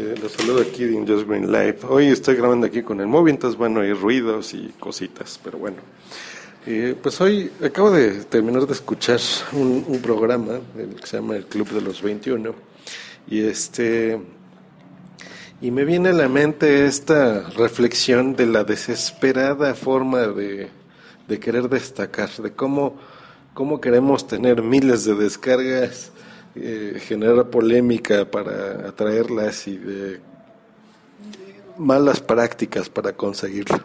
[0.00, 1.84] Eh, los saludo aquí de Just Green Life.
[1.88, 5.78] Hoy estoy grabando aquí con el móvil, entonces bueno, hay ruidos y cositas, pero bueno.
[6.66, 9.18] Eh, pues hoy acabo de terminar de escuchar
[9.54, 12.54] un, programa que se llama El Club de los 21
[13.26, 14.20] y este
[15.60, 20.68] y me viene a la mente esta reflexión de la desesperada forma de,
[21.26, 22.96] de querer destacar, de cómo,
[23.52, 26.12] cómo queremos tener miles de descargas
[26.54, 30.20] eh, generar polémica para atraerlas y de
[31.76, 33.84] malas prácticas para conseguirlo.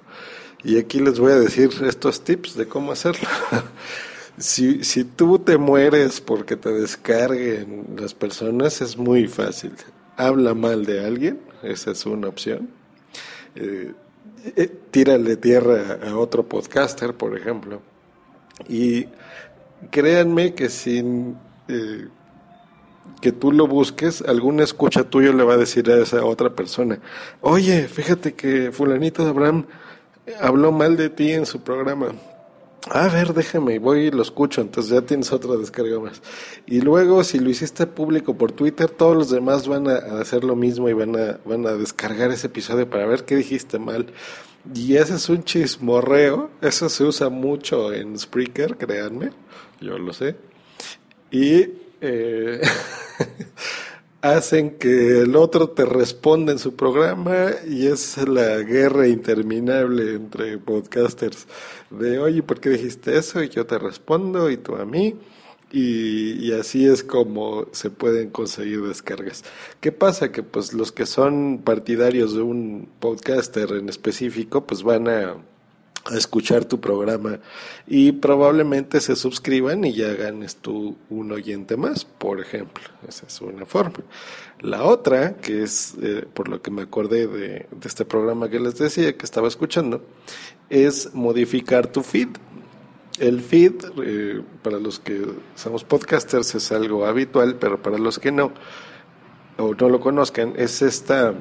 [0.63, 3.27] Y aquí les voy a decir estos tips de cómo hacerlo.
[4.37, 9.73] si, si tú te mueres porque te descarguen las personas, es muy fácil.
[10.15, 12.69] Habla mal de alguien, esa es una opción.
[13.55, 13.93] Eh,
[14.55, 14.67] eh,
[15.37, 17.81] tierra a otro podcaster, por ejemplo.
[18.67, 19.07] Y
[19.89, 21.37] créanme que sin
[21.67, 22.07] eh,
[23.21, 26.99] que tú lo busques, alguna escucha tuyo le va a decir a esa otra persona,
[27.41, 29.65] oye, fíjate que fulanito de Abraham
[30.41, 32.13] habló mal de ti en su programa.
[32.91, 36.21] A ver, déjame, voy y lo escucho, entonces ya tienes otra descarga más.
[36.65, 40.57] Y luego, si lo hiciste público por Twitter, todos los demás van a, hacer lo
[40.57, 44.07] mismo y van a, van a descargar ese episodio para ver qué dijiste mal.
[44.75, 49.31] Y ese es un chismorreo, eso se usa mucho en Spreaker, créanme,
[49.79, 50.35] yo lo sé.
[51.31, 52.61] Y eh,
[54.21, 60.57] hacen que el otro te responda en su programa y es la guerra interminable entre
[60.57, 61.47] podcasters
[61.89, 63.41] de oye, ¿por qué dijiste eso?
[63.41, 65.15] Y yo te respondo y tú a mí.
[65.71, 69.43] Y, y, así es como se pueden conseguir descargas.
[69.81, 70.31] ¿Qué pasa?
[70.31, 75.35] Que pues los que son partidarios de un podcaster en específico pues van a
[76.05, 77.39] a escuchar tu programa
[77.87, 82.83] y probablemente se suscriban y ya ganes tú un oyente más, por ejemplo.
[83.07, 83.99] Esa es una forma.
[84.59, 88.77] La otra, que es eh, por lo que me acordé de, este programa que les
[88.77, 90.03] decía que estaba escuchando,
[90.69, 92.29] es modificar tu feed.
[93.19, 95.25] El feed, eh, para los que
[95.55, 98.51] somos podcasters, es algo habitual, pero para los que no,
[99.57, 101.33] o no lo conozcan, es esta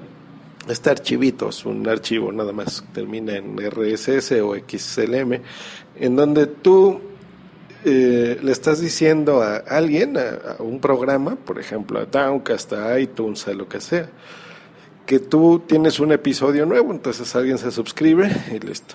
[0.68, 5.40] este archivito es un archivo nada más, termina en RSS o XLM,
[5.96, 7.00] en donde tú
[7.84, 12.98] eh, le estás diciendo a alguien, a, a, un programa, por ejemplo, a Downcast, a
[12.98, 14.08] iTunes, a lo que sea,
[15.04, 18.94] que tú tienes un episodio nuevo, entonces alguien se suscribe y listo.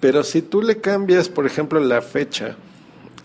[0.00, 2.56] Pero si tú le cambias, por ejemplo, la fecha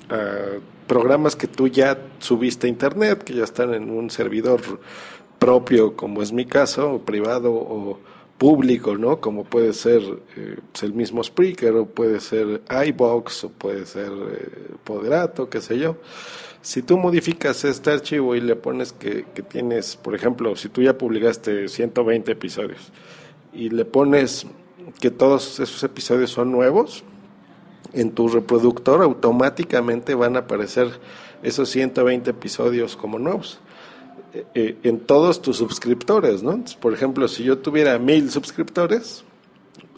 [0.09, 4.61] a programas que tú ya subiste a internet, que ya están en un servidor
[5.43, 7.99] propio, como es mi caso, o privado o
[8.37, 9.19] público, ¿no?
[9.19, 10.01] Como puede ser
[10.37, 15.77] eh, el mismo Spreaker, o puede ser iBox, o puede ser eh, Poderato, qué sé
[15.77, 15.97] yo.
[16.61, 20.81] Si tú modificas este archivo y le pones que, que tienes, por ejemplo, si tú
[20.81, 22.91] ya publicaste 120 episodios
[23.53, 24.47] y le pones
[25.01, 27.03] que todos esos episodios son nuevos,
[27.91, 30.89] en tu reproductor automáticamente van a aparecer
[31.43, 33.59] esos 120 episodios como nuevos.
[34.55, 36.63] Eh, en todos tus suscriptores, ¿no?
[36.79, 39.23] Por ejemplo, si yo tuviera mil suscriptores,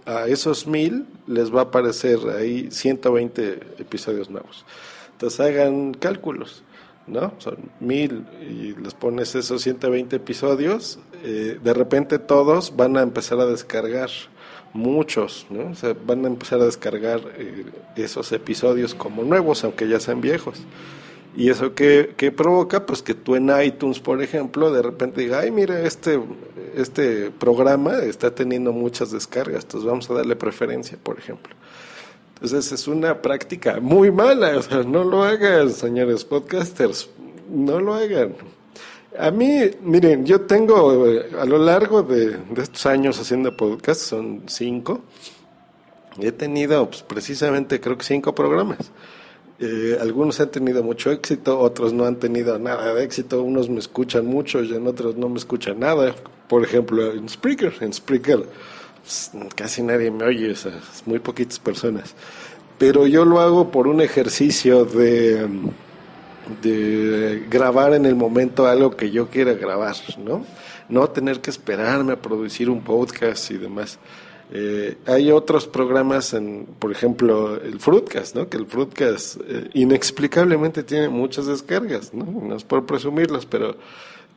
[0.05, 4.65] a esos mil les va a aparecer ahí 120 episodios nuevos.
[5.13, 6.63] Entonces hagan cálculos,
[7.07, 7.33] ¿no?
[7.37, 13.39] Son mil y les pones esos 120 episodios, eh, de repente todos van a empezar
[13.39, 14.09] a descargar
[14.73, 15.71] muchos, ¿no?
[16.05, 17.65] Van a empezar a descargar eh,
[17.95, 20.59] esos episodios como nuevos, aunque ya sean viejos.
[21.35, 22.85] ¿Y eso qué, qué, provoca?
[22.85, 26.19] Pues que tú en iTunes, por ejemplo, de repente diga, ay, mira, este,
[26.75, 31.53] este programa está teniendo muchas descargas, entonces vamos a darle preferencia, por ejemplo.
[32.35, 37.09] Entonces es una práctica muy mala, o sea, no lo hagan, señores podcasters,
[37.49, 38.35] no lo hagan.
[39.19, 44.01] A mí, miren, yo tengo eh, a lo largo de, de estos años haciendo podcast,
[44.01, 45.01] son cinco,
[46.19, 48.91] he tenido pues, precisamente creo que cinco programas.
[49.57, 53.79] Eh, algunos han tenido mucho éxito, otros no han tenido nada de éxito, unos me
[53.79, 56.13] escuchan mucho y en otros no me escuchan nada.
[56.47, 58.45] Por ejemplo, en Spreaker, en Spreaker
[59.01, 60.55] pues, casi nadie me oye, o
[61.05, 62.15] muy poquitas personas.
[62.77, 65.47] Pero yo lo hago por un ejercicio de,
[66.61, 70.45] de grabar en el momento algo que yo quiera grabar, ¿no?
[70.89, 73.99] No tener que esperarme a producir un podcast y demás.
[74.51, 78.47] Eh, hay otros programas, en, por ejemplo, el Fruitcast, ¿no?
[78.47, 82.25] Que el Fruitcast eh, inexplicablemente tiene muchas descargas, ¿no?
[82.25, 83.75] No es por presumirlas, pero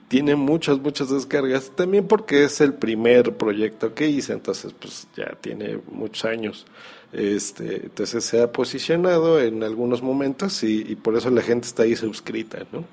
[0.08, 1.70] tiene muchas, muchas descargas.
[1.74, 6.66] También porque es el primer proyecto que hice, entonces pues ya tiene muchos años.
[7.12, 11.82] Este, entonces se ha posicionado en algunos momentos y, y por eso la gente está
[11.84, 12.84] ahí suscrita, ¿no?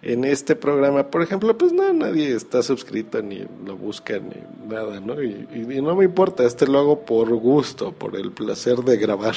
[0.00, 5.00] En este programa, por ejemplo, pues no, nadie está suscrito ni lo busca ni nada,
[5.00, 5.20] ¿no?
[5.20, 9.34] Y, no me importa, este lo hago por gusto, por el placer de grabar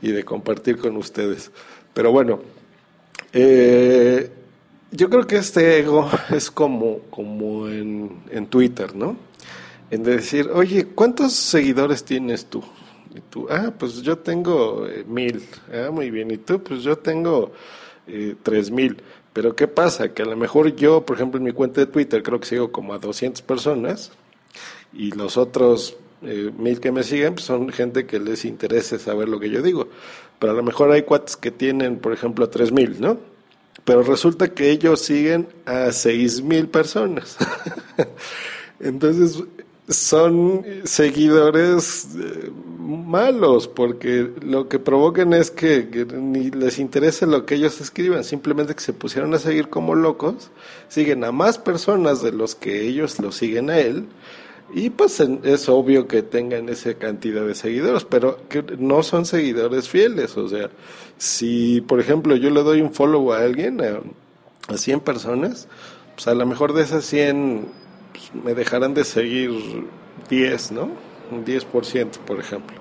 [0.00, 1.50] y de compartir con ustedes.
[1.92, 2.40] Pero bueno,
[3.34, 4.30] eh,
[4.90, 9.16] yo creo que este ego es como, como en, en Twitter, ¿no?
[9.90, 12.62] En decir, oye, ¿cuántos seguidores tienes tú?
[13.14, 15.42] Y tú, ah, pues yo tengo eh, mil.
[15.72, 16.30] Ah, muy bien.
[16.30, 17.52] Y tú, pues yo tengo
[18.06, 19.02] eh, tres mil.
[19.32, 20.12] Pero ¿qué pasa?
[20.12, 22.72] Que a lo mejor yo, por ejemplo, en mi cuenta de Twitter creo que sigo
[22.72, 24.12] como a 200 personas
[24.92, 29.28] y los otros eh, mil que me siguen pues son gente que les interese saber
[29.28, 29.88] lo que yo digo.
[30.38, 33.18] Pero a lo mejor hay cuates que tienen, por ejemplo, tres mil, ¿no?
[33.84, 37.36] Pero resulta que ellos siguen a seis mil personas.
[38.80, 39.42] Entonces,
[39.90, 47.44] son seguidores eh, malos porque lo que provocan es que, que, ni les interese lo
[47.44, 50.50] que ellos escriban, simplemente que se pusieron a seguir como locos,
[50.88, 54.06] siguen a más personas de los que ellos lo siguen a él
[54.72, 59.88] y pues es obvio que tengan esa cantidad de seguidores, pero que no son seguidores
[59.88, 60.70] fieles, o sea,
[61.18, 64.00] si por ejemplo yo le doy un follow a alguien, a,
[64.72, 65.66] a 100 personas,
[66.14, 67.80] pues a lo mejor de esas 100
[68.44, 69.50] me dejarán de seguir
[70.28, 70.90] 10, ¿no?
[71.30, 72.76] Un 10%, por ejemplo.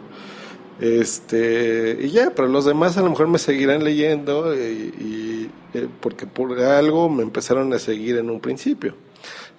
[0.80, 5.52] Este, y ya, pero los demás a lo mejor me seguirán leyendo y, y,
[6.00, 8.96] porque por algo me empezaron a seguir en un principio.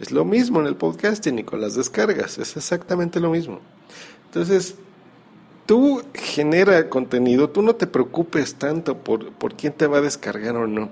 [0.01, 3.61] Es lo mismo en el podcasting y con las descargas, es exactamente lo mismo.
[4.27, 4.77] Entonces,
[5.67, 10.57] tú genera contenido, tú no te preocupes tanto por, por quién te va a descargar
[10.57, 10.89] o no.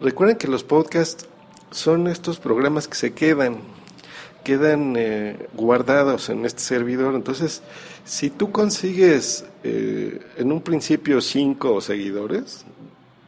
[0.00, 1.28] Recuerden que los podcasts
[1.70, 3.58] son estos programas que se quedan,
[4.48, 7.14] quedan eh, guardados en este servidor.
[7.14, 7.60] Entonces,
[8.06, 12.64] si tú consigues eh, en un principio cinco seguidores,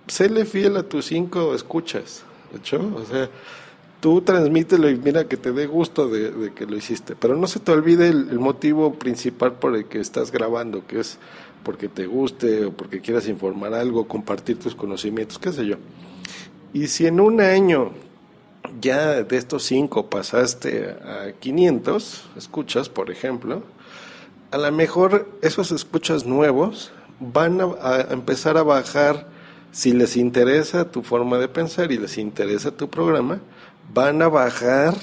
[0.06, 2.22] séle fiel a tus cinco escuchas,
[2.56, 2.80] ¿hecho?
[2.96, 3.28] O sea,
[4.00, 7.14] tú transmítelo y mira que te dé gusto de, de que lo hiciste.
[7.14, 11.00] Pero no se te olvide el, el, motivo principal por el que estás grabando, que
[11.00, 11.18] es
[11.62, 15.76] porque te guste o porque quieras informar algo, compartir tus conocimientos, qué sé yo.
[16.72, 17.92] Y si en un año
[18.80, 23.62] ya de estos cinco pasaste a 500 escuchas, por ejemplo,
[24.50, 29.28] a lo mejor esos escuchas nuevos van a, empezar a bajar,
[29.72, 33.40] si les interesa tu forma de pensar y les interesa tu programa,
[33.92, 34.94] van a bajar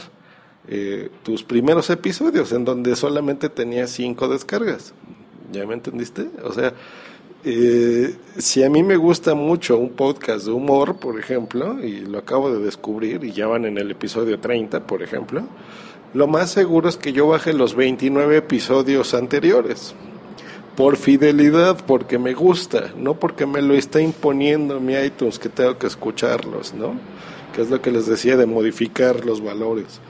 [0.67, 4.93] eh, tus primeros episodios en donde solamente tenías cinco descargas.
[5.51, 6.29] ¿Ya me entendiste?
[6.43, 6.73] O sea,
[7.49, 12.17] eh, si a mí me gusta mucho un podcast de humor, por ejemplo, y lo
[12.17, 15.43] acabo de descubrir y ya van en el episodio 30, por ejemplo,
[16.13, 19.95] lo más seguro es que yo baje los 29 episodios anteriores.
[20.75, 25.77] Por fidelidad, porque me gusta, no porque me lo está imponiendo mi iTunes que tengo
[25.77, 26.99] que escucharlos, ¿no?
[27.55, 30.01] Que es lo que les decía de modificar los valores.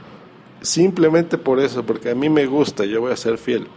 [0.62, 3.68] Simplemente por eso, porque a mí me gusta, yo voy a ser fiel.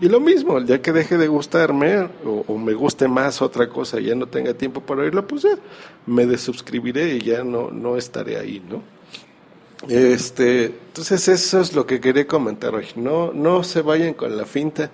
[0.00, 4.14] Y lo mismo, ya que deje de gustarme o, me guste más otra cosa ya
[4.14, 5.56] no tenga tiempo para oírlo, pues ya
[6.06, 8.82] me desuscribiré y ya no, no estaré ahí, ¿no?
[9.88, 12.86] Este, entonces eso es lo que quería comentar hoy.
[12.96, 14.90] No, no se vayan con la finta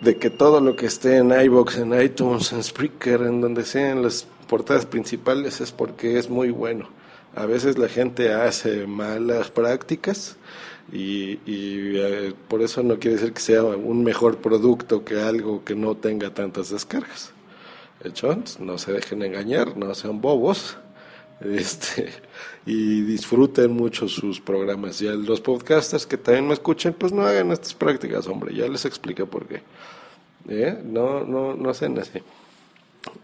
[0.00, 4.02] de que todo lo que esté en iBox, en iTunes, en Spreaker, en donde sean
[4.02, 6.88] las portadas principales es porque es muy bueno.
[7.36, 10.36] A veces la gente hace malas prácticas
[10.90, 15.62] y, y eh, por eso no quiere decir que sea un mejor producto que algo
[15.62, 17.32] que no tenga tantas descargas.
[18.02, 18.42] ¿Hecho?
[18.58, 20.78] No se dejen engañar, no sean bobos
[21.40, 22.10] este,
[22.64, 25.02] y disfruten mucho sus programas.
[25.02, 28.66] Y a los podcasters que también me escuchen, pues no hagan estas prácticas, hombre, ya
[28.66, 29.62] les expliqué por qué.
[30.48, 30.80] ¿Eh?
[30.82, 32.22] No, no, no hacen así.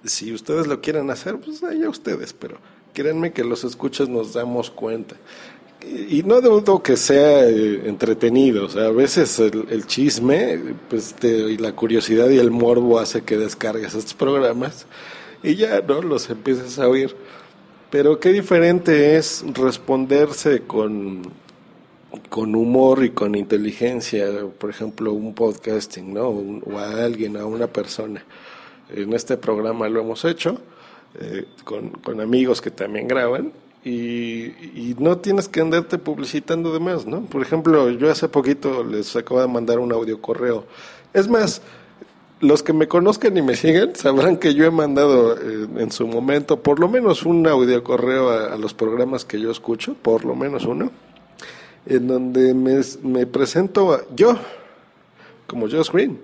[0.04, 2.58] Si ustedes lo quieren hacer, pues allá ustedes, pero
[2.92, 5.16] créanme que los escuchas nos damos cuenta.
[6.08, 11.56] Y no dudo que sea eh, entretenido, o sea, a veces el, chisme pues y
[11.56, 14.86] la curiosidad y el morbo hace que descargues estos programas
[15.42, 16.00] y ya, ¿no?
[16.00, 17.16] Los empiezas a oír.
[17.90, 21.22] Pero qué diferente es responderse con,
[22.28, 24.26] con humor y con inteligencia,
[24.58, 26.28] por ejemplo, un podcasting, ¿no?
[26.28, 28.24] O a alguien, a una persona.
[28.88, 30.60] En este programa lo hemos hecho
[31.20, 33.52] eh, con, con, amigos que también graban
[33.84, 37.22] y, no tienes que andarte publicitando de más, ¿no?
[37.22, 40.64] Por ejemplo, yo hace poquito les acabo de mandar un audio correo.
[41.12, 41.62] Es más,
[42.40, 46.06] los que me conozcan y me siguen sabrán que yo he mandado eh, en su
[46.06, 50.34] momento por lo menos un audio correo a, los programas que yo escucho, por lo
[50.34, 50.90] menos uno,
[51.86, 54.36] en donde me, presento yo
[55.46, 56.18] como Josh Green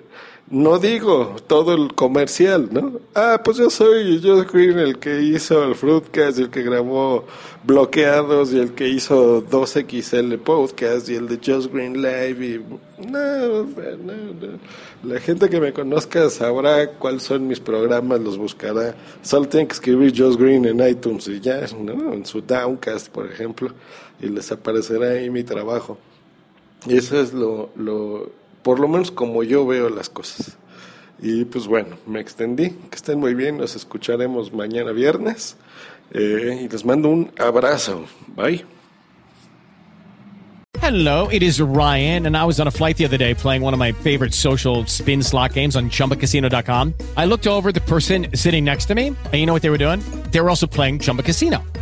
[0.50, 3.00] no digo todo el comercial, ¿no?
[3.14, 7.26] Ah, pues yo soy Josh Green, el que hizo el Fruitcast, el que grabó
[7.64, 12.46] Bloqueados y el que hizo 2XL Podcast y el de Josh Green Live.
[12.46, 12.64] Y...
[13.06, 14.58] No, no, no,
[15.02, 18.94] La gente que me conozca sabrá cuáles son mis programas, los buscará.
[19.20, 22.14] Solo tienen que escribir Josh Green en iTunes y ya, ¿no?
[22.14, 23.70] En su Downcast, por ejemplo,
[24.18, 25.98] y les aparecerá ahí mi trabajo.
[26.86, 28.30] Y eso es lo, lo
[28.68, 30.58] por lo menos como yo veo las cosas.
[31.22, 32.68] Y pues bueno, me extendí.
[32.90, 33.56] Que estén muy bien.
[33.56, 35.56] Nos escucharemos mañana viernes.
[36.12, 38.04] Eh, y les mando un abrazo.
[38.36, 38.66] Bye.
[40.82, 43.72] Hello, it is Ryan, and I was on a flight the other day playing one
[43.72, 46.92] of my favorite social spin slot games on chumbacasino.com.
[47.16, 49.78] I looked over the person sitting next to me, and you know what they were
[49.78, 50.00] doing?
[50.30, 51.64] They were also playing Chumba Casino.